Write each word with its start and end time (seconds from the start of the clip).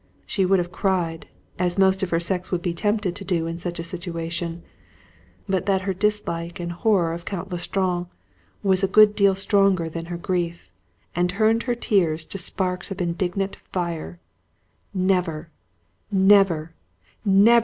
She 0.25 0.47
would 0.47 0.57
have 0.57 0.71
cried, 0.71 1.27
as 1.59 1.77
most 1.77 2.01
of 2.01 2.09
her 2.09 2.19
sex 2.19 2.51
would 2.51 2.63
be 2.63 2.73
tempted 2.73 3.15
to 3.15 3.23
do 3.23 3.45
in 3.45 3.59
such 3.59 3.77
a 3.77 3.83
situation, 3.83 4.63
but 5.47 5.67
that 5.67 5.83
her 5.83 5.93
dislike 5.93 6.59
and 6.59 6.71
horror 6.71 7.13
of 7.13 7.23
Count 7.23 7.51
L'Estrange 7.51 8.07
was 8.63 8.81
a 8.81 8.87
good 8.87 9.15
deal 9.15 9.35
stronger 9.35 9.89
than 9.89 10.05
her 10.05 10.17
grief, 10.17 10.71
and 11.15 11.29
turned 11.29 11.61
her 11.69 11.75
tears 11.75 12.25
to 12.25 12.39
sparks 12.39 12.89
of 12.89 12.99
indignant 12.99 13.55
fire. 13.57 14.19
Never, 14.91 15.51
never, 16.11 16.73
never! 17.23 17.59